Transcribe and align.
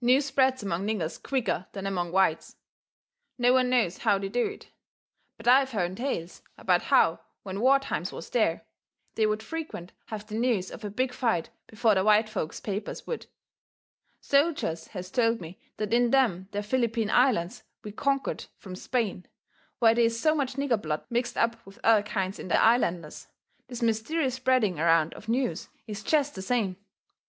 News 0.00 0.24
spreads 0.26 0.64
among 0.64 0.84
niggers 0.88 1.22
quicker 1.22 1.68
than 1.72 1.86
among 1.86 2.10
whites. 2.10 2.56
No 3.38 3.52
one 3.52 3.70
knows 3.70 3.98
how 3.98 4.18
they 4.18 4.28
do 4.28 4.44
it. 4.44 4.66
But 5.36 5.46
I've 5.46 5.70
hearn 5.70 5.94
tales 5.94 6.42
about 6.58 6.82
how 6.82 7.20
when 7.44 7.60
war 7.60 7.78
times 7.78 8.10
was 8.10 8.28
there, 8.30 8.66
they 9.14 9.24
would 9.24 9.40
frequent 9.40 9.92
have 10.06 10.26
the 10.26 10.34
news 10.34 10.72
of 10.72 10.82
a 10.82 10.90
big 10.90 11.12
fight 11.14 11.50
before 11.68 11.94
the 11.94 12.02
white 12.02 12.28
folks' 12.28 12.58
papers 12.58 13.06
would. 13.06 13.26
Soldiers 14.20 14.88
has 14.88 15.12
told 15.12 15.40
me 15.40 15.60
that 15.76 15.94
in 15.94 16.10
them 16.10 16.48
there 16.50 16.64
Philippine 16.64 17.08
Islands 17.10 17.62
we 17.84 17.92
conquered 17.92 18.46
from 18.58 18.74
Spain, 18.74 19.28
where 19.78 19.94
they 19.94 20.06
is 20.06 20.18
so 20.18 20.34
much 20.34 20.54
nigger 20.54 20.82
blood 20.82 21.04
mixed 21.08 21.36
up 21.36 21.64
with 21.64 21.78
other 21.84 22.02
kinds 22.02 22.40
in 22.40 22.48
the 22.48 22.60
islanders, 22.60 23.28
this 23.68 23.80
mysterious 23.80 24.34
spreading 24.34 24.80
around 24.80 25.14
of 25.14 25.28
news 25.28 25.68
is 25.86 26.02
jest 26.02 26.34
the 26.34 26.42
same. 26.42 26.78